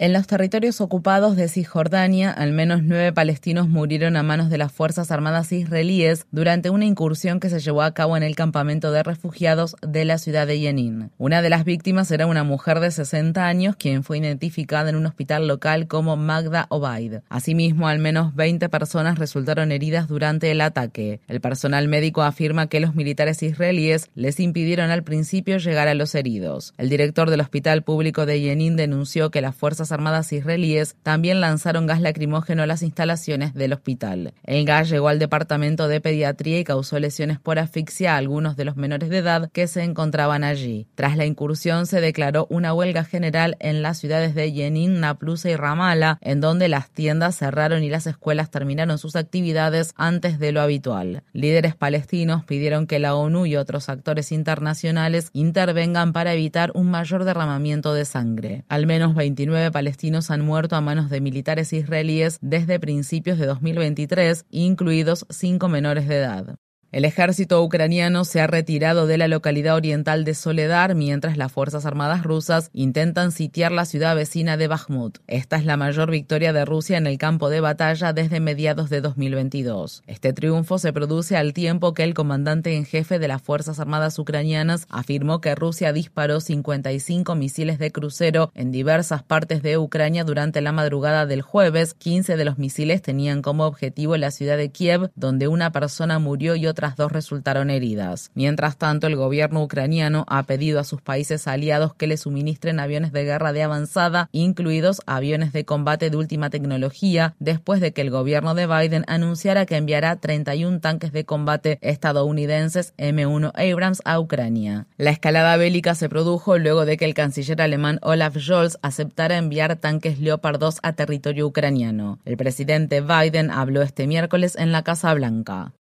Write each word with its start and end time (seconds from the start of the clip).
En 0.00 0.12
los 0.12 0.26
territorios 0.26 0.80
ocupados 0.80 1.36
de 1.36 1.46
Cisjordania, 1.46 2.32
al 2.32 2.50
menos 2.50 2.82
nueve 2.82 3.12
palestinos 3.12 3.68
murieron 3.68 4.16
a 4.16 4.24
manos 4.24 4.50
de 4.50 4.58
las 4.58 4.72
Fuerzas 4.72 5.12
Armadas 5.12 5.52
israelíes 5.52 6.26
durante 6.32 6.68
una 6.68 6.84
incursión 6.84 7.38
que 7.38 7.48
se 7.48 7.60
llevó 7.60 7.82
a 7.82 7.94
cabo 7.94 8.16
en 8.16 8.24
el 8.24 8.34
campamento 8.34 8.90
de 8.90 9.04
refugiados 9.04 9.76
de 9.86 10.04
la 10.04 10.18
ciudad 10.18 10.48
de 10.48 10.58
Yenin. 10.58 11.12
Una 11.16 11.42
de 11.42 11.48
las 11.48 11.64
víctimas 11.64 12.10
era 12.10 12.26
una 12.26 12.42
mujer 12.42 12.80
de 12.80 12.90
60 12.90 13.46
años, 13.46 13.76
quien 13.76 14.02
fue 14.02 14.18
identificada 14.18 14.90
en 14.90 14.96
un 14.96 15.06
hospital 15.06 15.46
local 15.46 15.86
como 15.86 16.16
Magda 16.16 16.66
Obaid. 16.70 17.18
Asimismo, 17.28 17.86
al 17.86 18.00
menos 18.00 18.34
20 18.34 18.68
personas 18.70 19.16
resultaron 19.20 19.70
heridas 19.70 20.08
durante 20.08 20.50
el 20.50 20.60
ataque. 20.60 21.20
El 21.28 21.40
personal 21.40 21.86
médico 21.86 22.22
afirma 22.22 22.66
que 22.66 22.80
los 22.80 22.96
militares 22.96 23.44
israelíes 23.44 24.10
les 24.16 24.40
impidieron 24.40 24.90
al 24.90 25.04
principio 25.04 25.58
llegar 25.58 25.86
a 25.86 25.94
los 25.94 26.16
heridos. 26.16 26.74
El 26.78 26.88
director 26.88 27.30
del 27.30 27.42
Hospital 27.42 27.84
Público 27.84 28.26
de 28.26 28.40
Yenin 28.40 28.74
denunció 28.74 29.30
que 29.30 29.40
las 29.40 29.54
Fuerzas 29.54 29.83
Armadas 29.92 30.32
israelíes 30.32 30.96
también 31.02 31.40
lanzaron 31.40 31.86
gas 31.86 32.00
lacrimógeno 32.00 32.62
a 32.62 32.66
las 32.66 32.82
instalaciones 32.82 33.54
del 33.54 33.72
hospital. 33.72 34.34
El 34.44 34.64
gas 34.64 34.88
llegó 34.88 35.08
al 35.08 35.18
departamento 35.18 35.88
de 35.88 36.00
pediatría 36.00 36.58
y 36.58 36.64
causó 36.64 36.98
lesiones 36.98 37.38
por 37.38 37.58
asfixia 37.58 38.14
a 38.14 38.18
algunos 38.18 38.56
de 38.56 38.64
los 38.64 38.76
menores 38.76 39.08
de 39.08 39.18
edad 39.18 39.50
que 39.52 39.66
se 39.66 39.82
encontraban 39.82 40.44
allí. 40.44 40.86
Tras 40.94 41.16
la 41.16 41.26
incursión 41.26 41.86
se 41.86 42.00
declaró 42.00 42.46
una 42.50 42.74
huelga 42.74 43.04
general 43.04 43.56
en 43.60 43.82
las 43.82 43.98
ciudades 43.98 44.34
de 44.34 44.52
Jenin, 44.52 45.00
Naplusa 45.00 45.50
y 45.50 45.56
Ramala, 45.56 46.18
en 46.20 46.40
donde 46.40 46.68
las 46.68 46.90
tiendas 46.90 47.36
cerraron 47.36 47.82
y 47.82 47.90
las 47.90 48.06
escuelas 48.06 48.50
terminaron 48.50 48.98
sus 48.98 49.16
actividades 49.16 49.94
antes 49.96 50.38
de 50.38 50.52
lo 50.52 50.60
habitual. 50.60 51.22
Líderes 51.32 51.74
palestinos 51.74 52.44
pidieron 52.44 52.86
que 52.86 52.98
la 52.98 53.14
ONU 53.14 53.46
y 53.46 53.56
otros 53.56 53.88
actores 53.88 54.32
internacionales 54.32 55.30
intervengan 55.32 56.12
para 56.12 56.32
evitar 56.32 56.72
un 56.74 56.90
mayor 56.90 57.24
derramamiento 57.24 57.94
de 57.94 58.04
sangre. 58.04 58.64
Al 58.68 58.86
menos 58.86 59.14
29 59.14 59.70
palestinos 59.74 60.30
han 60.30 60.40
muerto 60.40 60.76
a 60.76 60.80
manos 60.80 61.10
de 61.10 61.20
militares 61.20 61.72
israelíes 61.72 62.38
desde 62.40 62.78
principios 62.78 63.38
de 63.38 63.46
2023, 63.46 64.46
incluidos 64.50 65.26
cinco 65.30 65.66
menores 65.66 66.06
de 66.06 66.14
edad. 66.14 66.56
El 66.94 67.04
ejército 67.04 67.60
ucraniano 67.60 68.24
se 68.24 68.40
ha 68.40 68.46
retirado 68.46 69.08
de 69.08 69.18
la 69.18 69.26
localidad 69.26 69.74
oriental 69.74 70.24
de 70.24 70.32
Soledar 70.32 70.94
mientras 70.94 71.36
las 71.36 71.50
Fuerzas 71.50 71.86
Armadas 71.86 72.22
rusas 72.22 72.70
intentan 72.72 73.32
sitiar 73.32 73.72
la 73.72 73.84
ciudad 73.84 74.14
vecina 74.14 74.56
de 74.56 74.68
Bakhmut. 74.68 75.18
Esta 75.26 75.56
es 75.56 75.64
la 75.64 75.76
mayor 75.76 76.12
victoria 76.12 76.52
de 76.52 76.64
Rusia 76.64 76.96
en 76.96 77.08
el 77.08 77.18
campo 77.18 77.50
de 77.50 77.58
batalla 77.58 78.12
desde 78.12 78.38
mediados 78.38 78.90
de 78.90 79.00
2022. 79.00 80.04
Este 80.06 80.32
triunfo 80.32 80.78
se 80.78 80.92
produce 80.92 81.36
al 81.36 81.52
tiempo 81.52 81.94
que 81.94 82.04
el 82.04 82.14
comandante 82.14 82.76
en 82.76 82.84
jefe 82.84 83.18
de 83.18 83.26
las 83.26 83.42
Fuerzas 83.42 83.80
Armadas 83.80 84.16
ucranianas 84.20 84.86
afirmó 84.88 85.40
que 85.40 85.56
Rusia 85.56 85.92
disparó 85.92 86.38
55 86.38 87.34
misiles 87.34 87.80
de 87.80 87.90
crucero 87.90 88.52
en 88.54 88.70
diversas 88.70 89.24
partes 89.24 89.62
de 89.62 89.78
Ucrania 89.78 90.22
durante 90.22 90.60
la 90.60 90.70
madrugada 90.70 91.26
del 91.26 91.42
jueves. 91.42 91.94
15 91.94 92.36
de 92.36 92.44
los 92.44 92.56
misiles 92.58 93.02
tenían 93.02 93.42
como 93.42 93.64
objetivo 93.64 94.16
la 94.16 94.30
ciudad 94.30 94.56
de 94.56 94.70
Kiev, 94.70 95.10
donde 95.16 95.48
una 95.48 95.72
persona 95.72 96.20
murió 96.20 96.54
y 96.54 96.68
otra 96.68 96.83
dos 96.96 97.10
resultaron 97.10 97.70
heridas. 97.70 98.30
Mientras 98.34 98.76
tanto, 98.76 99.06
el 99.06 99.16
gobierno 99.16 99.62
ucraniano 99.62 100.24
ha 100.28 100.42
pedido 100.44 100.78
a 100.78 100.84
sus 100.84 101.00
países 101.00 101.48
aliados 101.48 101.94
que 101.94 102.06
le 102.06 102.16
suministren 102.16 102.80
aviones 102.80 103.12
de 103.12 103.24
guerra 103.24 103.52
de 103.52 103.62
avanzada, 103.62 104.28
incluidos 104.32 105.00
aviones 105.06 105.52
de 105.52 105.64
combate 105.64 106.10
de 106.10 106.16
última 106.16 106.50
tecnología, 106.50 107.34
después 107.38 107.80
de 107.80 107.92
que 107.92 108.02
el 108.02 108.10
gobierno 108.10 108.54
de 108.54 108.66
Biden 108.66 109.04
anunciara 109.08 109.66
que 109.66 109.76
enviará 109.76 110.16
31 110.16 110.80
tanques 110.80 111.12
de 111.12 111.24
combate 111.24 111.78
estadounidenses 111.80 112.94
M1 112.98 113.52
Abrams 113.54 114.02
a 114.04 114.20
Ucrania. 114.20 114.86
La 114.96 115.10
escalada 115.10 115.56
bélica 115.56 115.94
se 115.94 116.08
produjo 116.08 116.58
luego 116.58 116.84
de 116.84 116.96
que 116.96 117.04
el 117.04 117.14
canciller 117.14 117.62
alemán 117.62 117.98
Olaf 118.02 118.36
Scholz 118.36 118.78
aceptara 118.82 119.38
enviar 119.38 119.76
tanques 119.76 120.18
Leopard 120.18 120.58
2 120.58 120.80
a 120.82 120.92
territorio 120.92 121.46
ucraniano. 121.46 122.18
El 122.24 122.36
presidente 122.36 123.00
Biden 123.00 123.50
habló 123.50 123.82
este 123.82 124.06
miércoles 124.06 124.56
en 124.56 124.72
la 124.72 124.82
Casa 124.82 125.12
Blanca. 125.14 125.72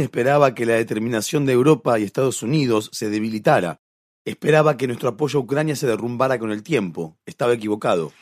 Esperaba 0.00 0.54
que 0.54 0.66
la 0.66 0.74
determinación 0.74 1.46
de 1.46 1.52
Europa 1.52 1.98
y 1.98 2.04
Estados 2.04 2.42
Unidos 2.42 2.90
se 2.92 3.10
debilitara. 3.10 3.81
Esperaba 4.24 4.76
que 4.76 4.86
nuestro 4.86 5.08
apoyo 5.08 5.40
a 5.40 5.42
Ucrania 5.42 5.74
se 5.74 5.88
derrumbara 5.88 6.38
con 6.38 6.52
el 6.52 6.62
tiempo. 6.62 7.16
Estaba 7.26 7.54
equivocado. 7.54 8.12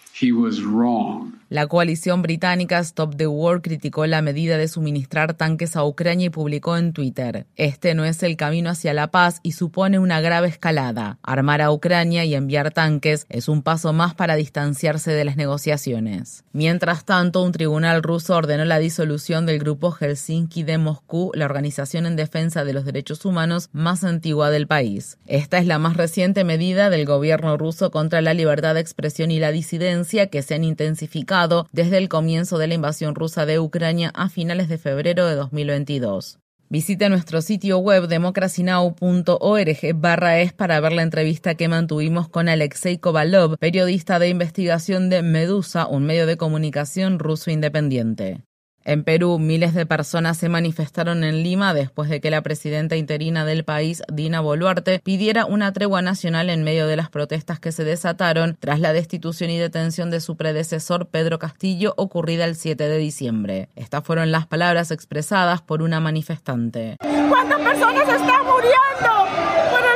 La 1.48 1.66
coalición 1.66 2.20
británica 2.20 2.78
Stop 2.80 3.16
the 3.16 3.26
War 3.26 3.62
criticó 3.62 4.04
la 4.06 4.20
medida 4.20 4.58
de 4.58 4.68
suministrar 4.68 5.32
tanques 5.32 5.76
a 5.76 5.84
Ucrania 5.84 6.26
y 6.26 6.30
publicó 6.30 6.76
en 6.76 6.92
Twitter, 6.92 7.46
este 7.56 7.94
no 7.94 8.04
es 8.04 8.22
el 8.22 8.36
camino 8.36 8.68
hacia 8.68 8.92
la 8.92 9.10
paz 9.10 9.40
y 9.42 9.52
supone 9.52 9.98
una 9.98 10.20
grave 10.20 10.48
escalada. 10.48 11.18
Armar 11.22 11.62
a 11.62 11.72
Ucrania 11.72 12.24
y 12.26 12.34
enviar 12.34 12.70
tanques 12.70 13.26
es 13.30 13.48
un 13.48 13.62
paso 13.62 13.94
más 13.94 14.14
para 14.14 14.36
distanciarse 14.36 15.12
de 15.12 15.24
las 15.24 15.36
negociaciones. 15.36 16.44
Mientras 16.52 17.04
tanto, 17.06 17.42
un 17.42 17.52
tribunal 17.52 18.02
ruso 18.02 18.36
ordenó 18.36 18.66
la 18.66 18.78
disolución 18.78 19.46
del 19.46 19.58
grupo 19.58 19.90
Helsinki 19.90 20.64
de 20.64 20.76
Moscú, 20.76 21.32
la 21.34 21.46
organización 21.46 22.04
en 22.04 22.16
defensa 22.16 22.64
de 22.64 22.74
los 22.74 22.84
derechos 22.84 23.24
humanos 23.24 23.70
más 23.72 24.04
antigua 24.04 24.50
del 24.50 24.66
país. 24.66 25.18
Esta 25.26 25.58
es 25.58 25.66
la 25.66 25.78
más 25.78 25.89
reciente 25.94 26.44
medida 26.44 26.90
del 26.90 27.06
gobierno 27.06 27.56
ruso 27.56 27.90
contra 27.90 28.20
la 28.20 28.34
libertad 28.34 28.74
de 28.74 28.80
expresión 28.80 29.30
y 29.30 29.38
la 29.38 29.52
disidencia 29.52 30.28
que 30.28 30.42
se 30.42 30.54
han 30.54 30.64
intensificado 30.64 31.66
desde 31.72 31.98
el 31.98 32.08
comienzo 32.08 32.58
de 32.58 32.66
la 32.66 32.74
invasión 32.74 33.14
rusa 33.14 33.46
de 33.46 33.58
Ucrania 33.58 34.10
a 34.14 34.28
finales 34.28 34.68
de 34.68 34.78
febrero 34.78 35.26
de 35.26 35.34
2022. 35.34 36.38
Visite 36.72 37.08
nuestro 37.08 37.42
sitio 37.42 37.78
web 37.78 38.06
democracynow.org 38.06 39.94
barra 39.96 40.38
es 40.38 40.52
para 40.52 40.78
ver 40.78 40.92
la 40.92 41.02
entrevista 41.02 41.56
que 41.56 41.66
mantuvimos 41.66 42.28
con 42.28 42.48
Alexei 42.48 42.98
Kovalov, 42.98 43.58
periodista 43.58 44.20
de 44.20 44.28
investigación 44.28 45.10
de 45.10 45.22
Medusa, 45.22 45.88
un 45.88 46.04
medio 46.04 46.26
de 46.26 46.36
comunicación 46.36 47.18
ruso 47.18 47.50
independiente. 47.50 48.44
En 48.84 49.04
Perú, 49.04 49.38
miles 49.38 49.74
de 49.74 49.84
personas 49.84 50.38
se 50.38 50.48
manifestaron 50.48 51.22
en 51.22 51.42
Lima 51.42 51.74
después 51.74 52.08
de 52.08 52.20
que 52.20 52.30
la 52.30 52.42
presidenta 52.42 52.96
interina 52.96 53.44
del 53.44 53.64
país, 53.64 54.02
Dina 54.10 54.40
Boluarte, 54.40 55.00
pidiera 55.04 55.44
una 55.44 55.72
tregua 55.72 56.00
nacional 56.00 56.48
en 56.48 56.64
medio 56.64 56.86
de 56.86 56.96
las 56.96 57.10
protestas 57.10 57.60
que 57.60 57.72
se 57.72 57.84
desataron 57.84 58.56
tras 58.58 58.80
la 58.80 58.92
destitución 58.92 59.50
y 59.50 59.58
detención 59.58 60.10
de 60.10 60.20
su 60.20 60.36
predecesor, 60.36 61.06
Pedro 61.06 61.38
Castillo, 61.38 61.92
ocurrida 61.96 62.46
el 62.46 62.56
7 62.56 62.88
de 62.88 62.98
diciembre. 62.98 63.68
Estas 63.76 64.02
fueron 64.02 64.32
las 64.32 64.46
palabras 64.46 64.90
expresadas 64.90 65.60
por 65.60 65.82
una 65.82 66.00
manifestante. 66.00 66.96
¿Cuántas 67.28 67.60
personas 67.60 68.08
están 68.08 68.44
muriendo? 68.46 69.89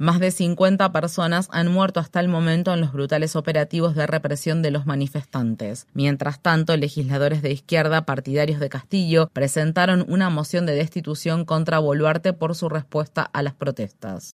Más 0.00 0.18
de 0.18 0.30
50 0.30 0.92
personas 0.92 1.50
han 1.52 1.70
muerto 1.70 2.00
hasta 2.00 2.20
el 2.20 2.28
momento 2.28 2.72
en 2.72 2.80
los 2.80 2.90
brutales 2.90 3.36
operativos 3.36 3.94
de 3.94 4.06
represión 4.06 4.62
de 4.62 4.70
los 4.70 4.86
manifestantes. 4.86 5.86
Mientras 5.92 6.40
tanto, 6.40 6.74
legisladores 6.74 7.42
de 7.42 7.52
izquierda 7.52 8.06
partidarios 8.06 8.60
de 8.60 8.70
Castillo 8.70 9.28
presentaron 9.34 10.06
una 10.08 10.30
moción 10.30 10.64
de 10.64 10.74
destitución 10.74 11.44
contra 11.44 11.80
Boluarte 11.80 12.32
por 12.32 12.54
su 12.54 12.70
respuesta 12.70 13.28
a 13.30 13.42
las 13.42 13.52
protestas. 13.52 14.36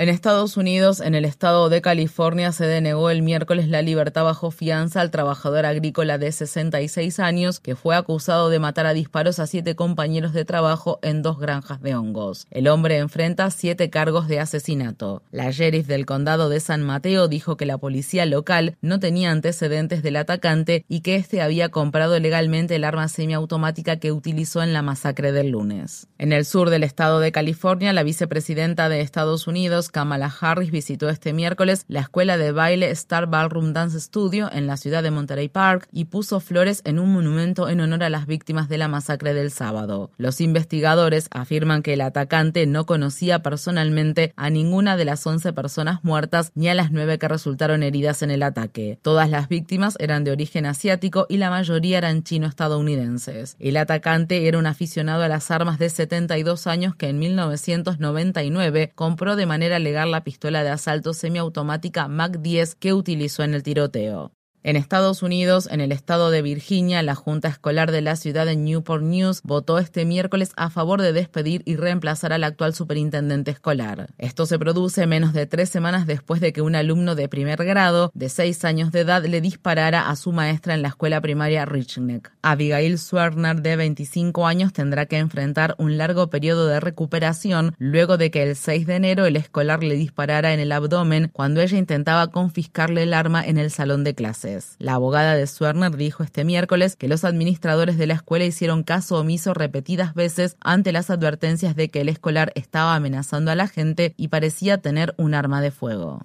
En 0.00 0.08
Estados 0.08 0.56
Unidos, 0.56 1.00
en 1.00 1.14
el 1.14 1.26
estado 1.26 1.68
de 1.68 1.82
California, 1.82 2.52
se 2.52 2.64
denegó 2.64 3.10
el 3.10 3.20
miércoles 3.20 3.68
la 3.68 3.82
libertad 3.82 4.24
bajo 4.24 4.50
fianza 4.50 5.02
al 5.02 5.10
trabajador 5.10 5.66
agrícola 5.66 6.16
de 6.16 6.32
66 6.32 7.20
años 7.20 7.60
que 7.60 7.76
fue 7.76 7.94
acusado 7.94 8.48
de 8.48 8.58
matar 8.58 8.86
a 8.86 8.94
disparos 8.94 9.38
a 9.38 9.46
siete 9.46 9.76
compañeros 9.76 10.32
de 10.32 10.46
trabajo 10.46 11.00
en 11.02 11.20
dos 11.20 11.38
granjas 11.38 11.82
de 11.82 11.96
hongos. 11.96 12.46
El 12.50 12.68
hombre 12.68 12.96
enfrenta 12.96 13.50
siete 13.50 13.90
cargos 13.90 14.26
de 14.26 14.40
asesinato. 14.40 15.22
La 15.32 15.50
sheriff 15.50 15.86
del 15.86 16.06
condado 16.06 16.48
de 16.48 16.60
San 16.60 16.82
Mateo 16.82 17.28
dijo 17.28 17.58
que 17.58 17.66
la 17.66 17.76
policía 17.76 18.24
local 18.24 18.78
no 18.80 19.00
tenía 19.00 19.30
antecedentes 19.30 20.02
del 20.02 20.16
atacante 20.16 20.86
y 20.88 21.00
que 21.00 21.16
éste 21.16 21.42
había 21.42 21.68
comprado 21.68 22.18
legalmente 22.18 22.76
el 22.76 22.84
arma 22.84 23.06
semiautomática 23.08 23.96
que 23.96 24.12
utilizó 24.12 24.62
en 24.62 24.72
la 24.72 24.80
masacre 24.80 25.30
del 25.32 25.50
lunes. 25.50 26.06
En 26.16 26.32
el 26.32 26.46
sur 26.46 26.70
del 26.70 26.84
estado 26.84 27.20
de 27.20 27.32
California, 27.32 27.92
la 27.92 28.02
vicepresidenta 28.02 28.88
de 28.88 29.02
Estados 29.02 29.46
Unidos, 29.46 29.89
Kamala 29.90 30.32
Harris 30.40 30.70
visitó 30.70 31.08
este 31.08 31.32
miércoles 31.32 31.84
la 31.88 32.00
escuela 32.00 32.36
de 32.36 32.52
baile 32.52 32.90
Star 32.90 33.26
Ballroom 33.26 33.72
Dance 33.72 34.00
Studio 34.00 34.50
en 34.52 34.66
la 34.66 34.76
ciudad 34.76 35.02
de 35.02 35.10
Monterey 35.10 35.48
Park 35.48 35.88
y 35.92 36.06
puso 36.06 36.40
flores 36.40 36.82
en 36.84 36.98
un 36.98 37.12
monumento 37.12 37.68
en 37.68 37.80
honor 37.80 38.04
a 38.04 38.10
las 38.10 38.26
víctimas 38.26 38.68
de 38.68 38.78
la 38.78 38.88
masacre 38.88 39.34
del 39.34 39.50
sábado. 39.50 40.10
Los 40.16 40.40
investigadores 40.40 41.28
afirman 41.30 41.82
que 41.82 41.94
el 41.94 42.00
atacante 42.00 42.66
no 42.66 42.86
conocía 42.86 43.42
personalmente 43.42 44.32
a 44.36 44.50
ninguna 44.50 44.96
de 44.96 45.04
las 45.04 45.26
11 45.26 45.52
personas 45.52 46.04
muertas 46.04 46.52
ni 46.54 46.68
a 46.68 46.74
las 46.74 46.90
nueve 46.90 47.18
que 47.18 47.28
resultaron 47.28 47.82
heridas 47.82 48.22
en 48.22 48.30
el 48.30 48.42
ataque. 48.42 48.98
Todas 49.02 49.30
las 49.30 49.48
víctimas 49.48 49.96
eran 49.98 50.24
de 50.24 50.32
origen 50.32 50.66
asiático 50.66 51.26
y 51.28 51.36
la 51.36 51.50
mayoría 51.50 51.98
eran 51.98 52.22
chino-estadounidenses. 52.22 53.56
El 53.58 53.76
atacante 53.76 54.48
era 54.48 54.58
un 54.58 54.66
aficionado 54.66 55.22
a 55.22 55.28
las 55.28 55.50
armas 55.50 55.78
de 55.78 55.88
72 55.88 56.66
años 56.66 56.94
que 56.94 57.08
en 57.08 57.18
1999 57.18 58.92
compró 58.94 59.36
de 59.36 59.46
manera 59.46 59.69
legal 59.78 60.10
la 60.10 60.24
pistola 60.24 60.64
de 60.64 60.70
asalto 60.70 61.14
semiautomática 61.14 62.08
MAC-10 62.08 62.76
que 62.78 62.92
utilizó 62.92 63.42
en 63.42 63.54
el 63.54 63.62
tiroteo. 63.62 64.32
En 64.62 64.76
Estados 64.76 65.22
Unidos, 65.22 65.68
en 65.70 65.80
el 65.80 65.90
estado 65.90 66.30
de 66.30 66.42
Virginia, 66.42 67.02
la 67.02 67.14
Junta 67.14 67.48
Escolar 67.48 67.90
de 67.90 68.02
la 68.02 68.14
ciudad 68.14 68.44
de 68.44 68.56
Newport 68.56 69.02
News 69.02 69.40
votó 69.42 69.78
este 69.78 70.04
miércoles 70.04 70.52
a 70.54 70.68
favor 70.68 71.00
de 71.00 71.14
despedir 71.14 71.62
y 71.64 71.76
reemplazar 71.76 72.34
al 72.34 72.44
actual 72.44 72.74
superintendente 72.74 73.50
escolar. 73.52 74.10
Esto 74.18 74.44
se 74.44 74.58
produce 74.58 75.06
menos 75.06 75.32
de 75.32 75.46
tres 75.46 75.70
semanas 75.70 76.06
después 76.06 76.42
de 76.42 76.52
que 76.52 76.60
un 76.60 76.74
alumno 76.74 77.14
de 77.14 77.26
primer 77.26 77.64
grado, 77.64 78.10
de 78.12 78.28
seis 78.28 78.62
años 78.66 78.92
de 78.92 79.00
edad, 79.00 79.24
le 79.24 79.40
disparara 79.40 80.10
a 80.10 80.16
su 80.16 80.30
maestra 80.30 80.74
en 80.74 80.82
la 80.82 80.88
escuela 80.88 81.22
primaria 81.22 81.64
Richneck. 81.64 82.30
Abigail 82.42 82.98
Swerner, 82.98 83.62
de 83.62 83.76
25 83.76 84.46
años, 84.46 84.74
tendrá 84.74 85.06
que 85.06 85.16
enfrentar 85.16 85.74
un 85.78 85.96
largo 85.96 86.28
periodo 86.28 86.66
de 86.66 86.80
recuperación 86.80 87.74
luego 87.78 88.18
de 88.18 88.30
que 88.30 88.42
el 88.42 88.56
6 88.56 88.86
de 88.86 88.96
enero 88.96 89.24
el 89.24 89.36
escolar 89.36 89.82
le 89.82 89.94
disparara 89.94 90.52
en 90.52 90.60
el 90.60 90.72
abdomen 90.72 91.30
cuando 91.32 91.62
ella 91.62 91.78
intentaba 91.78 92.30
confiscarle 92.30 93.04
el 93.04 93.14
arma 93.14 93.42
en 93.42 93.56
el 93.56 93.70
salón 93.70 94.04
de 94.04 94.14
clase. 94.14 94.49
La 94.78 94.94
abogada 94.94 95.34
de 95.34 95.46
Swerner 95.46 95.96
dijo 95.96 96.22
este 96.22 96.44
miércoles 96.44 96.96
que 96.96 97.08
los 97.08 97.24
administradores 97.24 97.98
de 97.98 98.06
la 98.06 98.14
escuela 98.14 98.44
hicieron 98.44 98.82
caso 98.82 99.18
omiso 99.18 99.54
repetidas 99.54 100.14
veces 100.14 100.56
ante 100.60 100.92
las 100.92 101.10
advertencias 101.10 101.76
de 101.76 101.88
que 101.88 102.00
el 102.00 102.08
escolar 102.08 102.52
estaba 102.54 102.94
amenazando 102.94 103.50
a 103.50 103.54
la 103.54 103.68
gente 103.68 104.14
y 104.16 104.28
parecía 104.28 104.78
tener 104.78 105.14
un 105.16 105.34
arma 105.34 105.60
de 105.60 105.70
fuego. 105.70 106.20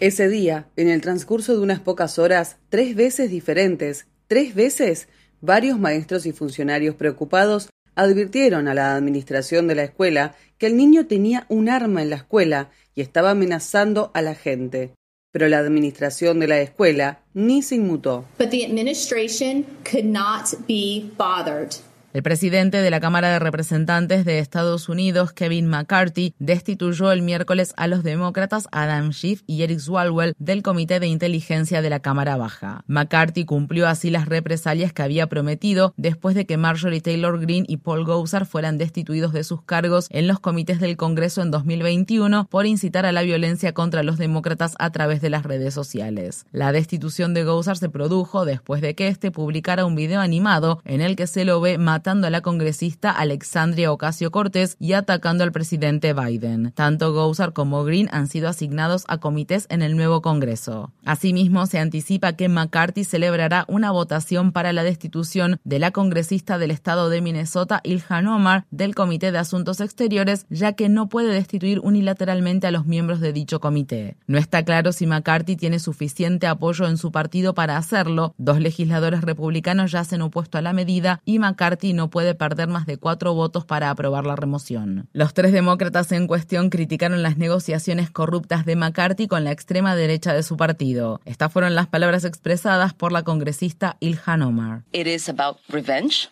Ese 0.00 0.28
día, 0.28 0.66
en 0.76 0.88
el 0.88 1.00
transcurso 1.00 1.52
de 1.52 1.60
unas 1.60 1.80
pocas 1.80 2.18
horas, 2.18 2.56
tres 2.68 2.94
veces 2.94 3.30
diferentes, 3.30 4.06
tres 4.26 4.54
veces, 4.54 5.08
varios 5.40 5.78
maestros 5.78 6.26
y 6.26 6.32
funcionarios 6.32 6.94
preocupados 6.94 7.68
advirtieron 7.94 8.68
a 8.68 8.74
la 8.74 8.96
administración 8.96 9.68
de 9.68 9.74
la 9.74 9.84
escuela 9.84 10.34
que 10.64 10.68
el 10.68 10.78
niño 10.78 11.06
tenía 11.06 11.44
un 11.50 11.68
arma 11.68 12.00
en 12.00 12.08
la 12.08 12.16
escuela 12.16 12.70
y 12.94 13.02
estaba 13.02 13.32
amenazando 13.32 14.10
a 14.14 14.22
la 14.22 14.34
gente. 14.34 14.94
Pero 15.30 15.46
la 15.46 15.58
administración 15.58 16.40
de 16.40 16.46
la 16.46 16.58
escuela 16.58 17.20
ni 17.34 17.60
se 17.60 17.74
inmutó. 17.74 18.24
El 22.14 22.22
presidente 22.22 22.80
de 22.80 22.90
la 22.92 23.00
Cámara 23.00 23.28
de 23.30 23.40
Representantes 23.40 24.24
de 24.24 24.38
Estados 24.38 24.88
Unidos, 24.88 25.32
Kevin 25.32 25.66
McCarthy, 25.66 26.32
destituyó 26.38 27.10
el 27.10 27.22
miércoles 27.22 27.74
a 27.76 27.88
los 27.88 28.04
demócratas 28.04 28.68
Adam 28.70 29.12
Schiff 29.12 29.42
y 29.48 29.64
Eric 29.64 29.80
Swalwell 29.80 30.36
del 30.38 30.62
Comité 30.62 31.00
de 31.00 31.08
Inteligencia 31.08 31.82
de 31.82 31.90
la 31.90 31.98
Cámara 31.98 32.36
Baja. 32.36 32.84
McCarthy 32.86 33.44
cumplió 33.44 33.88
así 33.88 34.10
las 34.10 34.28
represalias 34.28 34.92
que 34.92 35.02
había 35.02 35.26
prometido 35.26 35.92
después 35.96 36.36
de 36.36 36.46
que 36.46 36.56
Marjorie 36.56 37.00
Taylor 37.00 37.40
Greene 37.40 37.66
y 37.68 37.78
Paul 37.78 38.04
Gosar 38.04 38.46
fueran 38.46 38.78
destituidos 38.78 39.32
de 39.32 39.42
sus 39.42 39.62
cargos 39.62 40.06
en 40.10 40.28
los 40.28 40.38
comités 40.38 40.78
del 40.78 40.96
Congreso 40.96 41.42
en 41.42 41.50
2021 41.50 42.46
por 42.48 42.66
incitar 42.66 43.06
a 43.06 43.12
la 43.12 43.22
violencia 43.22 43.74
contra 43.74 44.04
los 44.04 44.18
demócratas 44.18 44.76
a 44.78 44.90
través 44.90 45.20
de 45.20 45.30
las 45.30 45.42
redes 45.42 45.74
sociales. 45.74 46.46
La 46.52 46.70
destitución 46.70 47.34
de 47.34 47.42
Gosar 47.42 47.76
se 47.76 47.88
produjo 47.88 48.44
después 48.44 48.80
de 48.82 48.94
que 48.94 49.08
este 49.08 49.32
publicara 49.32 49.84
un 49.84 49.96
video 49.96 50.20
animado 50.20 50.80
en 50.84 51.00
el 51.00 51.16
que 51.16 51.26
se 51.26 51.44
lo 51.44 51.60
ve 51.60 51.76
matando 51.76 52.03
a 52.06 52.30
la 52.30 52.42
congresista 52.42 53.10
Alexandria 53.12 53.90
Ocasio 53.90 54.30
Cortés 54.30 54.76
y 54.78 54.92
atacando 54.92 55.42
al 55.42 55.52
presidente 55.52 56.12
Biden. 56.12 56.70
Tanto 56.74 57.14
Gosar 57.14 57.54
como 57.54 57.82
Green 57.82 58.10
han 58.12 58.26
sido 58.26 58.50
asignados 58.50 59.04
a 59.08 59.18
comités 59.18 59.66
en 59.70 59.80
el 59.80 59.96
nuevo 59.96 60.20
Congreso. 60.20 60.92
Asimismo, 61.06 61.64
se 61.64 61.78
anticipa 61.78 62.34
que 62.34 62.50
McCarthy 62.50 63.04
celebrará 63.04 63.64
una 63.68 63.90
votación 63.90 64.52
para 64.52 64.74
la 64.74 64.84
destitución 64.84 65.58
de 65.64 65.78
la 65.78 65.92
congresista 65.92 66.58
del 66.58 66.72
estado 66.72 67.08
de 67.08 67.22
Minnesota, 67.22 67.80
Ilhan 67.84 68.26
Omar, 68.26 68.66
del 68.70 68.94
Comité 68.94 69.32
de 69.32 69.38
Asuntos 69.38 69.80
Exteriores, 69.80 70.44
ya 70.50 70.74
que 70.74 70.90
no 70.90 71.08
puede 71.08 71.32
destituir 71.32 71.80
unilateralmente 71.80 72.66
a 72.66 72.70
los 72.70 72.84
miembros 72.84 73.20
de 73.20 73.32
dicho 73.32 73.60
comité. 73.60 74.18
No 74.26 74.36
está 74.36 74.62
claro 74.62 74.92
si 74.92 75.06
McCarthy 75.06 75.56
tiene 75.56 75.78
suficiente 75.78 76.46
apoyo 76.46 76.86
en 76.86 76.98
su 76.98 77.10
partido 77.12 77.54
para 77.54 77.78
hacerlo. 77.78 78.34
Dos 78.36 78.60
legisladores 78.60 79.22
republicanos 79.22 79.90
ya 79.90 80.04
se 80.04 80.16
han 80.16 80.22
opuesto 80.22 80.58
a 80.58 80.62
la 80.62 80.74
medida 80.74 81.22
y 81.24 81.38
McCarthy 81.38 81.93
no 81.94 82.10
puede 82.10 82.34
perder 82.34 82.68
más 82.68 82.86
de 82.86 82.98
cuatro 82.98 83.32
votos 83.34 83.64
para 83.64 83.90
aprobar 83.90 84.26
la 84.26 84.36
remoción. 84.36 85.08
Los 85.12 85.32
tres 85.32 85.52
demócratas 85.52 86.12
en 86.12 86.26
cuestión 86.26 86.68
criticaron 86.68 87.22
las 87.22 87.38
negociaciones 87.38 88.10
corruptas 88.10 88.66
de 88.66 88.76
McCarthy 88.76 89.26
con 89.26 89.44
la 89.44 89.52
extrema 89.52 89.96
derecha 89.96 90.34
de 90.34 90.42
su 90.42 90.56
partido. 90.56 91.20
Estas 91.24 91.52
fueron 91.52 91.74
las 91.74 91.86
palabras 91.86 92.24
expresadas 92.24 92.92
por 92.92 93.12
la 93.12 93.22
congresista 93.22 93.96
Ilhan 94.00 94.42
Omar. 94.42 94.82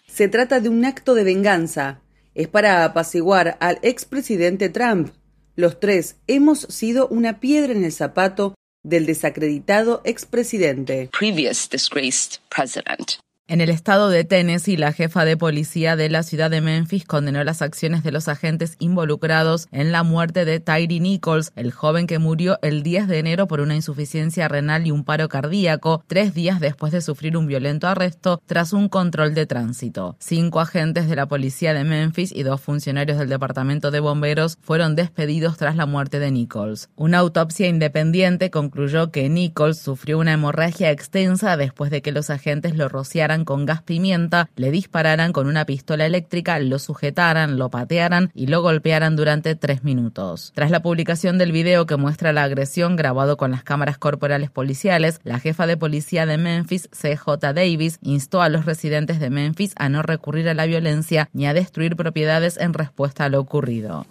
Se 0.07 0.29
trata 0.29 0.61
de 0.61 0.69
un 0.69 0.85
acto 0.85 1.15
de 1.15 1.25
venganza. 1.25 2.01
Es 2.35 2.49
para 2.49 2.85
apaciguar 2.85 3.57
al 3.61 3.79
expresidente 3.83 4.69
Trump. 4.69 5.11
Los 5.55 5.81
tres 5.81 6.17
hemos 6.27 6.61
sido 6.61 7.09
una 7.09 7.41
piedra 7.41 7.73
en 7.73 7.85
el 7.85 7.93
zapato 7.93 8.55
del 8.83 9.07
desacreditado 9.07 10.01
expresidente. 10.05 11.11
Previous 11.13 11.69
disgraced 11.69 12.41
president. 12.49 13.19
En 13.49 13.61
el 13.61 13.71
estado 13.71 14.09
de 14.09 14.23
Tennessee, 14.23 14.77
la 14.77 14.93
jefa 14.93 15.25
de 15.25 15.37
policía 15.37 15.97
de 15.97 16.09
la 16.09 16.23
ciudad 16.23 16.49
de 16.49 16.61
Memphis 16.61 17.05
condenó 17.05 17.43
las 17.43 17.61
acciones 17.61 18.05
de 18.05 18.13
los 18.13 18.29
agentes 18.29 18.77
involucrados 18.79 19.67
en 19.73 19.91
la 19.91 20.05
muerte 20.05 20.45
de 20.45 20.61
Tyree 20.61 21.01
Nichols, 21.01 21.51
el 21.57 21.73
joven 21.73 22.07
que 22.07 22.21
murió 22.21 22.61
el 22.63 22.85
10 22.85 23.09
de 23.09 23.19
enero 23.19 23.49
por 23.49 23.61
una 23.61 23.75
insuficiencia 23.75 24.47
renal 24.47 24.87
y 24.87 24.93
un 24.93 25.05
paro 25.05 25.29
cardíaco, 25.29 26.05
tres 26.07 26.35
días 26.35 26.61
después 26.61 26.93
de 26.93 27.01
sufrir 27.01 27.37
un 27.37 27.49
violento 27.49 27.89
arresto 27.89 28.41
tras 28.47 28.73
un 28.73 28.89
control 28.89 29.35
de 29.35 29.45
tránsito. 29.45 30.15
Cinco 30.21 30.61
agentes 30.61 31.09
de 31.09 31.17
la 31.17 31.27
policía 31.27 31.75
de 31.75 31.83
Memphis 31.83 32.31
y 32.33 32.45
dos 32.45 32.61
funcionarios 32.61 33.19
del 33.19 33.29
departamento 33.29 33.91
de 33.91 33.99
bomberos 33.99 34.57
fueron 34.63 34.95
despedidos 34.95 35.57
tras 35.57 35.75
la 35.75 35.87
muerte 35.87 36.21
de 36.21 36.31
Nichols. 36.31 36.91
Una 36.95 37.19
autopsia 37.19 37.67
independiente 37.67 38.53
concluyó 38.53 39.11
que 39.11 39.29
Nichols 39.29 39.79
sufrió 39.79 40.21
una 40.21 40.33
hemorragia 40.33 40.93
extensa 40.93 41.57
después 41.57 41.91
de 41.91 42.03
que 42.03 42.13
los 42.13 42.31
agentes 42.31 42.77
lo 42.77 42.89
rociaran 42.89 43.33
con 43.45 43.67
gas 43.67 43.83
pimienta, 43.83 44.49
le 44.57 44.71
dispararan 44.71 45.33
con 45.33 45.47
una 45.47 45.65
pistola 45.65 46.07
eléctrica, 46.07 46.59
lo 46.59 46.79
sujetaran, 46.79 47.59
lo 47.59 47.71
patearan 47.71 48.31
y 48.35 48.47
lo 48.47 48.63
golpearan 48.63 49.17
durante 49.17 49.55
tres 49.55 49.85
minutos. 49.85 50.53
Tras 50.55 50.71
la 50.71 50.83
publicación 50.83 51.39
del 51.39 51.53
video 51.53 51.87
que 51.87 51.97
muestra 51.97 52.33
la 52.33 52.45
agresión 52.45 52.97
grabado 52.97 53.37
con 53.37 53.51
las 53.51 53.63
cámaras 53.63 53.99
corporales 53.99 54.51
policiales, 54.51 55.21
la 55.25 55.39
jefa 55.39 55.67
de 55.67 55.77
policía 55.77 56.27
de 56.27 56.39
Memphis, 56.39 56.89
CJ 56.91 57.53
Davis, 57.55 57.99
instó 58.03 58.43
a 58.43 58.49
los 58.49 58.65
residentes 58.65 59.21
de 59.21 59.31
Memphis 59.31 59.73
a 59.77 59.89
no 59.89 60.03
recurrir 60.03 60.49
a 60.49 60.55
la 60.55 60.67
violencia 60.67 61.29
ni 61.33 61.47
a 61.47 61.55
destruir 61.55 61.97
propiedades 61.97 62.57
en 62.57 62.75
respuesta 62.75 63.25
a 63.25 63.29
lo 63.29 63.41
ocurrido. 63.41 64.07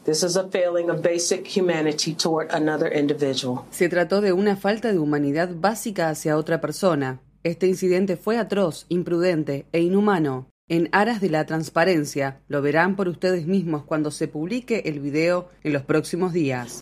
Se 3.71 3.89
trató 3.89 4.21
de 4.21 4.33
una 4.33 4.55
falta 4.55 4.91
de 4.91 4.99
humanidad 4.99 5.49
básica 5.53 6.09
hacia 6.09 6.37
otra 6.37 6.61
persona. 6.61 7.19
Este 7.43 7.67
incidente 7.67 8.17
fue 8.17 8.37
atroz, 8.37 8.85
imprudente 8.89 9.65
e 9.71 9.81
inhumano. 9.81 10.47
En 10.69 10.89
aras 10.91 11.19
de 11.21 11.29
la 11.29 11.45
transparencia, 11.45 12.39
lo 12.47 12.61
verán 12.61 12.95
por 12.95 13.07
ustedes 13.07 13.47
mismos 13.47 13.83
cuando 13.83 14.11
se 14.11 14.27
publique 14.27 14.83
el 14.85 14.99
video 14.99 15.49
en 15.63 15.73
los 15.73 15.81
próximos 15.81 16.33
días. 16.33 16.79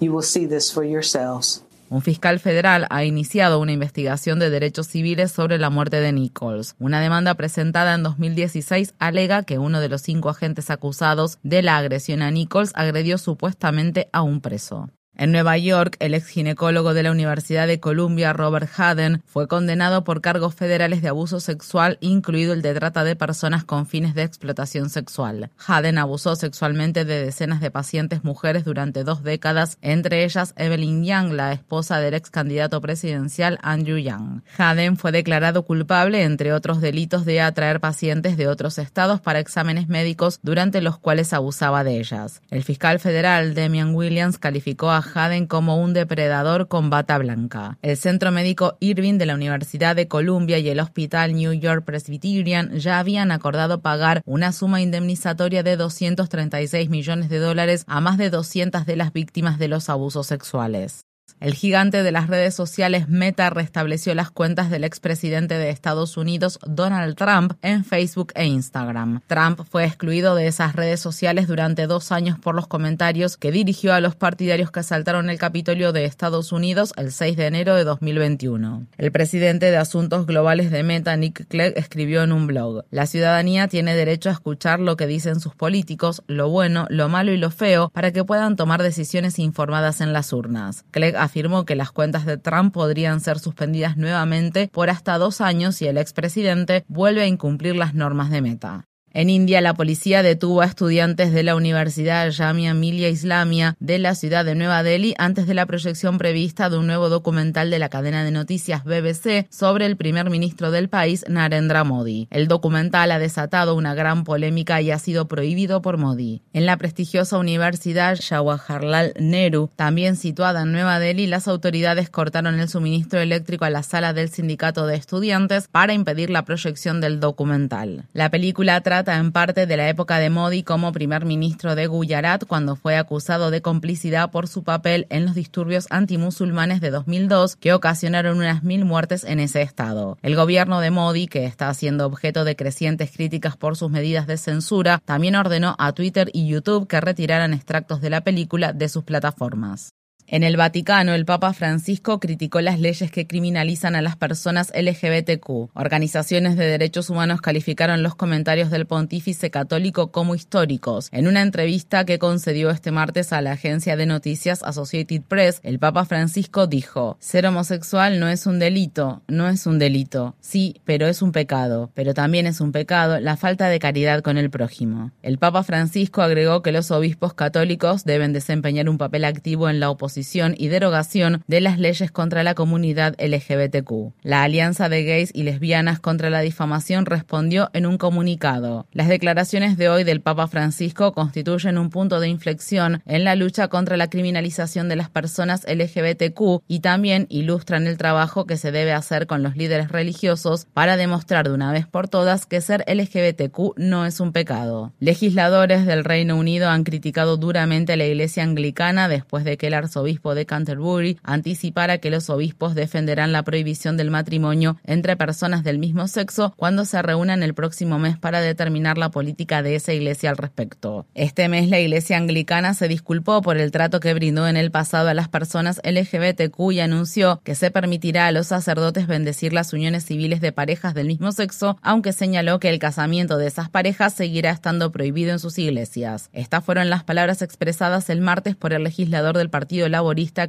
Un 1.90 2.02
fiscal 2.02 2.40
federal 2.40 2.86
ha 2.92 3.04
iniciado 3.04 3.60
una 3.60 3.72
investigación 3.72 4.38
de 4.38 4.52
derechos 4.52 4.88
civiles 4.88 5.32
sobre 5.32 5.58
la 5.58 5.72
muerte 5.72 6.02
de 6.02 6.12
Nichols. 6.12 6.76
Una 6.78 7.02
demanda 7.02 7.34
presentada 7.34 7.96
en 7.96 8.04
2016 8.04 8.94
alega 9.00 9.44
que 9.44 9.58
uno 9.58 9.80
de 9.80 9.90
los 9.90 10.02
cinco 10.02 10.30
agentes 10.30 10.70
acusados 10.70 11.40
de 11.42 11.64
la 11.64 11.78
agresión 11.78 12.22
a 12.22 12.30
Nichols 12.30 12.74
agredió 12.76 13.18
supuestamente 13.18 14.10
a 14.12 14.22
un 14.22 14.42
preso. 14.42 14.92
En 15.20 15.34
Nueva 15.34 15.58
York, 15.58 15.98
el 16.00 16.14
ex 16.14 16.28
ginecólogo 16.28 16.94
de 16.94 17.04
la 17.04 17.12
Universidad 17.12 17.68
de 17.68 17.82
Columbia, 17.82 18.32
Robert 18.32 18.70
Haden, 18.78 19.22
fue 19.26 19.50
condenado 19.50 20.06
por 20.06 20.22
cargos 20.22 20.56
federales 20.56 21.02
de 21.02 21.10
abuso 21.10 21.42
sexual, 21.42 21.98
incluido 22.00 22.54
el 22.54 22.62
de 22.62 22.74
trata 22.74 23.04
de 23.04 23.18
personas 23.18 23.66
con 23.66 23.86
fines 23.86 24.16
de 24.16 24.24
explotación 24.24 24.90
sexual. 24.90 25.50
Haden 25.68 25.98
abusó 25.98 26.38
sexualmente 26.38 27.04
de 27.04 27.26
decenas 27.26 27.60
de 27.60 27.70
pacientes 27.70 28.24
mujeres 28.24 28.64
durante 28.64 29.04
dos 29.04 29.22
décadas, 29.22 29.78
entre 29.82 30.24
ellas 30.24 30.54
Evelyn 30.56 31.04
Young, 31.04 31.34
la 31.34 31.52
esposa 31.52 32.00
del 32.00 32.14
ex 32.14 32.30
candidato 32.30 32.80
presidencial 32.80 33.60
Andrew 33.62 33.98
Young. 33.98 34.44
Haden 34.58 34.96
fue 34.96 35.12
declarado 35.12 35.66
culpable, 35.66 36.24
entre 36.24 36.54
otros 36.54 36.80
delitos, 36.80 37.26
de 37.26 37.42
atraer 37.42 37.82
pacientes 37.82 38.38
de 38.38 38.48
otros 38.48 38.78
estados 38.78 39.20
para 39.20 39.40
exámenes 39.40 39.90
médicos 39.90 40.40
durante 40.44 40.80
los 40.80 40.98
cuales 40.98 41.34
abusaba 41.34 41.84
de 41.84 42.00
ellas. 42.00 42.42
El 42.50 42.64
fiscal 42.64 43.00
federal 43.02 43.54
Demian 43.54 43.94
Williams 43.94 44.38
calificó 44.38 44.92
a 44.92 45.09
Haden 45.14 45.48
como 45.48 45.82
un 45.82 45.94
depredador 45.94 46.68
con 46.68 46.90
bata 46.90 47.18
blanca. 47.18 47.78
El 47.82 47.98
Centro 47.98 48.32
Médico 48.32 48.78
Irving 48.80 49.18
de 49.18 49.26
la 49.26 49.36
Universidad 49.36 49.96
de 49.96 50.08
Columbia 50.08 50.60
y 50.60 50.70
el 50.70 50.80
Hospital 50.80 51.34
New 51.34 51.54
York 51.54 51.84
Presbyterian 51.86 52.78
ya 52.78 53.00
habían 53.00 53.32
acordado 53.32 53.82
pagar 53.82 54.22
una 54.26 54.52
suma 54.52 54.82
indemnizatoria 54.82 55.64
de 55.64 55.78
236 55.78 56.90
millones 56.90 57.30
de 57.30 57.40
dólares 57.40 57.84
a 57.88 58.02
más 58.02 58.18
de 58.18 58.30
200 58.30 58.86
de 58.86 58.96
las 58.96 59.14
víctimas 59.14 59.60
de 59.60 59.68
los 59.68 59.90
abusos 59.90 60.28
sexuales. 60.28 61.09
El 61.40 61.54
gigante 61.54 62.04
de 62.04 62.12
las 62.12 62.28
redes 62.28 62.54
sociales 62.54 63.08
Meta 63.08 63.50
restableció 63.50 64.14
las 64.14 64.30
cuentas 64.30 64.70
del 64.70 64.84
expresidente 64.84 65.58
de 65.58 65.70
Estados 65.70 66.18
Unidos, 66.18 66.60
Donald 66.68 67.16
Trump, 67.16 67.54
en 67.62 67.86
Facebook 67.86 68.34
e 68.36 68.46
Instagram. 68.46 69.22
Trump 69.26 69.62
fue 69.70 69.86
excluido 69.86 70.36
de 70.36 70.48
esas 70.48 70.76
redes 70.76 71.00
sociales 71.00 71.48
durante 71.48 71.88
dos 71.88 72.12
años 72.12 72.38
por 72.38 72.56
los 72.56 72.68
comentarios 72.68 73.38
que 73.38 73.54
dirigió 73.54 73.94
a 73.94 74.02
los 74.02 74.18
partidarios 74.18 74.70
que 74.70 74.82
asaltaron 74.82 75.30
el 75.30 75.40
Capitolio 75.40 75.94
de 75.94 76.04
Estados 76.04 76.52
Unidos 76.52 76.92
el 76.98 77.14
6 77.14 77.38
de 77.38 77.48
enero 77.48 77.76
de 77.76 77.86
2021. 77.86 78.88
El 78.98 79.12
presidente 79.14 79.72
de 79.72 79.78
Asuntos 79.78 80.26
Globales 80.26 80.72
de 80.72 80.84
Meta, 80.84 81.16
Nick 81.16 81.48
Clegg, 81.48 81.78
escribió 81.78 82.22
en 82.22 82.34
un 82.34 82.48
blog, 82.48 82.84
La 82.92 83.06
ciudadanía 83.06 83.70
tiene 83.70 83.96
derecho 83.96 84.28
a 84.28 84.34
escuchar 84.34 84.82
lo 84.82 84.98
que 84.98 85.08
dicen 85.08 85.40
sus 85.40 85.56
políticos, 85.56 86.22
lo 86.28 86.50
bueno, 86.50 86.86
lo 86.90 87.08
malo 87.08 87.32
y 87.32 87.38
lo 87.38 87.50
feo, 87.50 87.90
para 87.94 88.12
que 88.12 88.26
puedan 88.26 88.58
tomar 88.58 88.84
decisiones 88.84 89.40
informadas 89.40 90.02
en 90.02 90.12
las 90.12 90.34
urnas. 90.34 90.84
Clegg 90.92 91.16
afirmó 91.30 91.64
que 91.64 91.76
las 91.76 91.92
cuentas 91.92 92.26
de 92.26 92.38
Trump 92.38 92.74
podrían 92.74 93.22
ser 93.22 93.38
suspendidas 93.38 93.98
nuevamente 93.98 94.68
por 94.74 94.90
hasta 94.90 95.20
dos 95.20 95.42
años 95.42 95.76
si 95.76 95.86
el 95.86 96.00
expresidente 96.00 96.84
vuelve 96.88 97.22
a 97.22 97.28
incumplir 97.28 97.76
las 97.76 97.94
normas 97.94 98.32
de 98.32 98.42
meta. 98.42 98.89
En 99.12 99.32
India, 99.32 99.60
la 99.60 99.74
policía 99.74 100.22
detuvo 100.22 100.62
a 100.62 100.66
estudiantes 100.66 101.34
de 101.34 101.42
la 101.42 101.56
Universidad 101.56 102.32
Jamia 102.32 102.76
Millia 102.76 103.10
Islamia 103.10 103.76
de 103.80 103.98
la 103.98 104.14
ciudad 104.14 104.46
de 104.46 104.54
Nueva 104.54 104.84
Delhi 104.84 105.16
antes 105.18 105.48
de 105.48 105.56
la 105.56 105.66
proyección 105.66 106.20
prevista 106.20 106.70
de 106.70 106.78
un 106.78 106.86
nuevo 106.86 107.10
documental 107.10 107.72
de 107.72 107.80
la 107.80 107.90
cadena 107.90 108.24
de 108.24 108.30
noticias 108.30 108.84
BBC 108.84 109.48
sobre 109.50 109.88
el 109.88 109.98
primer 109.98 110.30
ministro 110.30 110.70
del 110.70 110.90
país, 110.90 111.26
Narendra 111.28 111.84
Modi. 111.84 112.28
El 112.30 112.48
documental 112.48 113.12
ha 113.12 113.18
desatado 113.18 113.74
una 113.74 113.96
gran 113.96 114.24
polémica 114.24 114.80
y 114.80 114.92
ha 114.92 115.00
sido 115.00 115.28
prohibido 115.28 115.82
por 115.82 115.98
Modi. 115.98 116.44
En 116.54 116.68
la 116.68 116.78
prestigiosa 116.78 117.40
Universidad 117.40 118.20
Jawaharlal 118.22 119.14
Nehru, 119.20 119.72
también 119.76 120.18
situada 120.18 120.62
en 120.62 120.72
Nueva 120.72 121.00
Delhi, 121.00 121.26
las 121.26 121.48
autoridades 121.48 122.12
cortaron 122.12 122.60
el 122.60 122.70
suministro 122.70 123.20
eléctrico 123.20 123.66
a 123.66 123.72
la 123.72 123.82
sala 123.82 124.14
del 124.14 124.30
sindicato 124.30 124.86
de 124.86 124.98
estudiantes 124.98 125.68
para 125.68 125.94
impedir 125.94 126.30
la 126.30 126.46
proyección 126.46 127.02
del 127.02 127.20
documental. 127.20 128.06
La 128.14 128.30
película 128.30 128.80
trata 128.82 128.99
en 129.08 129.32
parte 129.32 129.66
de 129.66 129.78
la 129.78 129.88
época 129.88 130.20
de 130.20 130.30
Modi 130.30 130.64
como 130.64 130.92
primer 130.92 131.24
ministro 131.26 131.76
de 131.76 131.88
Gujarat 131.88 132.46
cuando 132.46 132.76
fue 132.76 132.98
acusado 132.98 133.50
de 133.52 133.62
complicidad 133.62 134.32
por 134.32 134.48
su 134.48 134.64
papel 134.64 135.08
en 135.10 135.26
los 135.26 135.36
disturbios 135.36 135.88
antimusulmanes 135.90 136.82
de 136.82 136.90
2002 136.90 137.56
que 137.56 137.74
ocasionaron 137.74 138.38
unas 138.38 138.64
mil 138.64 138.86
muertes 138.86 139.24
en 139.24 139.40
ese 139.40 139.62
estado. 139.62 140.18
El 140.22 140.36
gobierno 140.36 140.82
de 140.82 140.92
Modi, 140.92 141.28
que 141.28 141.46
está 141.46 141.74
siendo 141.74 142.06
objeto 142.06 142.44
de 142.44 142.56
crecientes 142.56 143.12
críticas 143.12 143.56
por 143.56 143.78
sus 143.78 143.90
medidas 143.90 144.28
de 144.28 144.38
censura, 144.38 145.02
también 145.06 145.36
ordenó 145.36 145.76
a 145.80 145.94
Twitter 145.94 146.30
y 146.34 146.48
YouTube 146.48 146.88
que 146.88 147.00
retiraran 147.00 147.54
extractos 147.54 148.02
de 148.02 148.10
la 148.10 148.22
película 148.22 148.74
de 148.74 148.90
sus 148.90 149.04
plataformas. 149.04 149.94
En 150.32 150.44
el 150.44 150.58
Vaticano, 150.58 151.16
el 151.16 151.26
Papa 151.26 151.54
Francisco 151.54 152.20
criticó 152.20 152.62
las 152.62 152.80
leyes 152.80 153.12
que 153.12 153.26
criminalizan 153.26 153.96
a 153.96 154.04
las 154.04 154.16
personas 154.16 154.72
LGBTQ. 154.76 155.72
Organizaciones 155.74 156.56
de 156.56 156.68
derechos 156.68 157.10
humanos 157.10 157.42
calificaron 157.42 158.04
los 158.04 158.14
comentarios 158.14 158.70
del 158.70 158.86
pontífice 158.86 159.50
católico 159.50 160.12
como 160.12 160.36
históricos. 160.36 161.10
En 161.12 161.28
una 161.28 161.42
entrevista 161.42 162.06
que 162.06 162.20
concedió 162.20 162.70
este 162.70 162.92
martes 162.92 163.34
a 163.34 163.42
la 163.42 163.54
agencia 163.54 163.98
de 163.98 164.06
noticias 164.06 164.62
Associated 164.62 165.24
Press, 165.24 165.62
el 165.64 165.80
Papa 165.80 166.06
Francisco 166.06 166.68
dijo, 166.68 167.18
ser 167.20 167.48
homosexual 167.48 168.20
no 168.20 168.28
es 168.28 168.46
un 168.46 168.60
delito, 168.60 169.24
no 169.28 169.50
es 169.50 169.66
un 169.66 169.80
delito. 169.80 170.36
Sí, 170.42 170.80
pero 170.86 171.08
es 171.08 171.24
un 171.24 171.32
pecado. 171.32 171.90
Pero 171.96 172.14
también 172.14 172.46
es 172.46 172.62
un 172.62 172.72
pecado 172.72 173.20
la 173.20 173.36
falta 173.36 173.68
de 173.68 173.80
caridad 173.80 174.22
con 174.22 174.38
el 174.38 174.52
prójimo. 174.52 175.12
El 175.24 175.40
Papa 175.40 175.64
Francisco 175.64 176.22
agregó 176.22 176.62
que 176.62 176.72
los 176.72 176.92
obispos 176.92 177.34
católicos 177.34 178.06
deben 178.06 178.32
desempeñar 178.32 178.90
un 178.90 179.00
papel 179.00 179.26
activo 179.26 179.72
en 179.72 179.80
la 179.80 179.90
oposición 179.90 180.19
y 180.58 180.68
derogación 180.68 181.44
de 181.48 181.62
las 181.62 181.80
leyes 181.80 182.12
contra 182.12 182.44
la 182.44 182.56
comunidad 182.56 183.16
LGBTQ. 183.20 184.14
La 184.22 184.44
Alianza 184.44 184.90
de 184.90 185.04
Gays 185.04 185.32
y 185.34 185.44
Lesbianas 185.44 186.00
contra 186.00 186.30
la 186.30 186.42
Difamación 186.42 187.06
respondió 187.06 187.70
en 187.74 187.86
un 187.86 187.98
comunicado. 187.98 188.88
Las 188.92 189.08
declaraciones 189.08 189.78
de 189.78 189.90
hoy 189.90 190.04
del 190.04 190.22
Papa 190.22 190.48
Francisco 190.48 191.14
constituyen 191.14 191.78
un 191.78 191.90
punto 191.90 192.20
de 192.20 192.28
inflexión 192.28 193.02
en 193.06 193.24
la 193.24 193.36
lucha 193.36 193.68
contra 193.68 193.98
la 193.98 194.10
criminalización 194.10 194.90
de 194.90 194.96
las 194.96 195.10
personas 195.10 195.66
LGBTQ 195.68 196.64
y 196.68 196.80
también 196.82 197.28
ilustran 197.30 197.88
el 197.88 197.98
trabajo 197.98 198.46
que 198.46 198.58
se 198.58 198.72
debe 198.72 198.94
hacer 198.94 199.28
con 199.28 199.44
los 199.44 199.56
líderes 199.56 199.90
religiosos 199.90 200.68
para 200.74 200.98
demostrar 200.98 201.48
de 201.48 201.54
una 201.54 201.72
vez 201.72 201.88
por 201.88 202.08
todas 202.08 202.46
que 202.46 202.62
ser 202.62 202.84
LGBTQ 202.88 203.78
no 203.78 204.06
es 204.06 204.20
un 204.20 204.32
pecado. 204.32 204.94
Legisladores 205.00 205.86
del 205.86 206.04
Reino 206.04 206.36
Unido 206.36 206.70
han 206.70 206.84
criticado 206.84 207.38
duramente 207.38 207.94
a 207.94 207.98
la 207.98 208.06
Iglesia 208.06 208.44
anglicana 208.44 209.08
después 209.08 209.44
de 209.44 209.58
que 209.58 209.68
el 209.68 209.74
arzobispo 209.74 210.09
de 210.10 210.46
Canterbury 210.46 211.18
anticipara 211.24 212.00
que 212.00 212.10
los 212.10 212.30
obispos 212.30 212.74
defenderán 212.74 213.32
la 213.32 213.44
prohibición 213.44 213.96
del 213.96 214.10
matrimonio 214.10 214.78
entre 214.84 215.16
personas 215.16 215.64
del 215.64 215.78
mismo 215.78 216.08
sexo 216.08 216.54
cuando 216.58 216.84
se 216.86 217.02
reúnan 217.02 217.44
el 217.44 217.54
próximo 217.54 218.00
mes 218.00 218.18
para 218.18 218.42
determinar 218.42 218.98
la 218.98 219.12
política 219.12 219.62
de 219.62 219.76
esa 219.76 219.94
iglesia 219.94 220.32
al 220.32 220.38
respecto. 220.38 221.06
Este 221.14 221.48
mes 221.48 221.70
la 221.70 221.80
iglesia 221.80 222.18
anglicana 222.18 222.74
se 222.74 222.88
disculpó 222.88 223.42
por 223.42 223.58
el 223.58 223.72
trato 223.72 224.00
que 224.00 224.14
brindó 224.14 224.48
en 224.48 224.58
el 224.58 224.72
pasado 224.72 225.10
a 225.10 225.14
las 225.14 225.30
personas 225.30 225.80
LGBTQ 225.84 226.72
y 226.72 226.80
anunció 226.80 227.42
que 227.44 227.56
se 227.56 227.70
permitirá 227.70 228.28
a 228.28 228.32
los 228.32 228.48
sacerdotes 228.48 229.06
bendecir 229.08 229.54
las 229.54 229.74
uniones 229.74 230.06
civiles 230.06 230.42
de 230.42 230.52
parejas 230.52 230.96
del 230.96 231.08
mismo 231.08 231.32
sexo, 231.32 231.78
aunque 231.82 232.14
señaló 232.14 232.60
que 232.60 232.70
el 232.70 232.80
casamiento 232.80 233.38
de 233.38 233.48
esas 233.48 233.70
parejas 233.70 234.14
seguirá 234.14 234.50
estando 234.50 234.92
prohibido 234.92 235.32
en 235.32 235.40
sus 235.40 235.58
iglesias. 235.60 236.30
Estas 236.34 236.64
fueron 236.64 236.90
las 236.90 237.04
palabras 237.04 237.42
expresadas 237.42 238.10
el 238.10 238.22
martes 238.22 238.56
por 238.56 238.74
el 238.74 238.84
legislador 238.84 239.38
del 239.38 239.50
Partido 239.50 239.88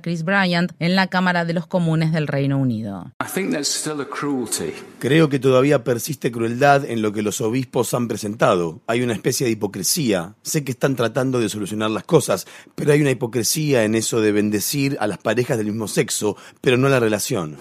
Chris 0.01 0.25
Bryant 0.25 0.73
en 0.79 0.97
la 0.97 1.07
Cámara 1.09 1.45
de 1.45 1.53
los 1.53 1.67
Comunes 1.67 2.13
del 2.13 2.27
Reino 2.27 2.59
Unido. 2.59 3.13
Creo 4.99 5.29
que 5.29 5.39
todavía 5.39 5.85
persiste 5.85 6.31
crueldad 6.31 6.85
en 6.85 7.03
lo 7.03 7.13
que 7.13 7.23
los 7.23 7.41
obispos 7.41 7.95
han 7.95 8.09
presentado. 8.09 8.81
Hay 8.87 9.03
una 9.03 9.15
especie 9.15 9.47
de 9.47 9.53
hipocresía. 9.53 10.35
Sé 10.43 10.65
que 10.65 10.73
están 10.73 10.97
tratando 10.97 11.41
de 11.41 11.49
solucionar 11.49 11.91
las 11.91 12.05
cosas, 12.05 12.47
pero 12.75 12.93
hay 12.93 13.01
una 13.01 13.11
hipocresía 13.11 13.85
en 13.85 13.95
eso 13.95 14.21
de 14.21 14.33
bendecir 14.33 14.97
a 15.01 15.07
las 15.07 15.19
parejas 15.19 15.59
del 15.59 15.69
mismo 15.69 15.89
sexo, 15.89 16.37
pero 16.61 16.77
no 16.77 16.89
la 16.89 17.01
relación. 17.01 17.57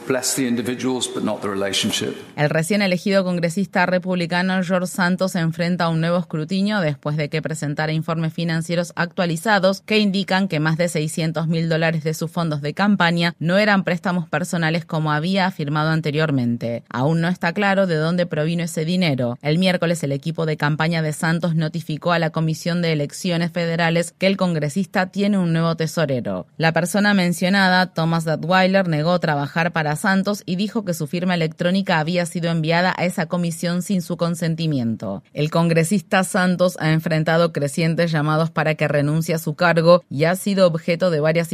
El 2.35 2.49
recién 2.49 2.81
elegido 2.81 3.23
congresista 3.23 3.85
republicano 3.85 4.61
George 4.63 4.87
Santos 4.87 5.33
se 5.33 5.39
enfrenta 5.39 5.85
a 5.85 5.89
un 5.89 6.01
nuevo 6.01 6.17
escrutinio 6.17 6.79
después 6.79 7.17
de 7.17 7.29
que 7.29 7.41
presentara 7.41 7.93
informes 7.93 8.33
financieros 8.33 8.93
actualizados 8.95 9.81
que 9.81 9.99
indican 9.99 10.47
que 10.47 10.59
más 10.59 10.77
de 10.77 10.89
600 10.89 11.47
mil 11.47 11.68
dólares 11.69 12.03
de 12.03 12.13
sus 12.13 12.31
fondos 12.31 12.61
de 12.61 12.73
campaña 12.73 13.35
no 13.39 13.57
eran 13.57 13.83
préstamos 13.83 14.27
personales 14.27 14.85
como 14.85 15.11
había 15.11 15.45
afirmado 15.45 15.91
anteriormente. 15.91 16.83
Aún 16.89 17.21
no 17.21 17.27
está 17.27 17.53
claro 17.53 17.87
de 17.87 17.95
dónde 17.95 18.25
provino 18.25 18.63
ese 18.63 18.83
dinero. 18.83 19.37
El 19.41 19.57
miércoles 19.59 20.03
el 20.03 20.11
equipo 20.11 20.45
de 20.45 20.57
campaña 20.57 21.01
de 21.01 21.13
Santos 21.13 21.55
notificó 21.55 22.11
a 22.11 22.19
la 22.19 22.31
Comisión 22.31 22.81
de 22.81 22.91
Elecciones 22.91 23.51
Federales 23.51 24.13
que 24.17 24.27
el 24.27 24.37
congresista 24.37 25.07
tiene 25.07 25.37
un 25.37 25.53
nuevo 25.53 25.75
tesorero. 25.75 26.47
La 26.57 26.73
persona 26.73 27.13
mencionada, 27.13 27.93
Thomas 27.93 28.25
Dadweiler, 28.25 28.87
negó 28.87 29.19
trabajar 29.19 29.71
para 29.71 29.95
Santos 29.95 30.43
y 30.45 30.55
dijo 30.55 30.85
que 30.85 30.93
su 30.93 31.07
firma 31.07 31.35
electrónica 31.35 31.99
había 31.99 32.25
sido 32.25 32.49
enviada 32.49 32.93
a 32.97 33.05
esa 33.05 33.27
comisión 33.27 33.81
sin 33.81 34.01
su 34.01 34.17
consentimiento. 34.17 35.23
El 35.33 35.49
congresista 35.49 36.23
Santos 36.23 36.77
ha 36.79 36.91
enfrentado 36.91 37.53
crecientes 37.53 38.11
llamados 38.11 38.49
para 38.49 38.75
que 38.75 38.87
renuncie 38.87 39.35
a 39.35 39.39
su 39.39 39.55
cargo 39.55 40.03
y 40.09 40.23
ha 40.23 40.35
sido 40.35 40.67
objeto 40.67 41.11
de 41.11 41.19
varias 41.19 41.53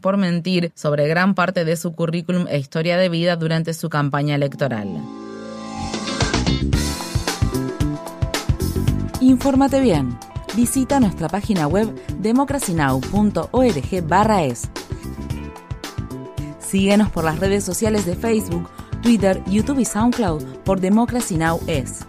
por 0.00 0.16
mentir 0.16 0.72
sobre 0.74 1.06
gran 1.08 1.34
parte 1.34 1.64
de 1.64 1.76
su 1.76 1.92
currículum 1.92 2.46
e 2.48 2.58
historia 2.58 2.96
de 2.96 3.08
vida 3.08 3.36
durante 3.36 3.74
su 3.74 3.88
campaña 3.88 4.34
electoral. 4.34 4.88
Infórmate 9.20 9.80
bien. 9.80 10.18
Visita 10.56 10.98
nuestra 10.98 11.28
página 11.28 11.68
web 11.68 11.94
democracynow.org/es. 12.18 14.68
Síguenos 16.58 17.10
por 17.10 17.22
las 17.24 17.38
redes 17.38 17.62
sociales 17.64 18.06
de 18.06 18.16
Facebook, 18.16 18.68
Twitter, 19.02 19.42
YouTube 19.46 19.80
y 19.80 19.84
SoundCloud 19.84 20.42
por 20.64 20.80
Democracy 20.80 21.36
Now! 21.36 21.60
es. 21.66 22.06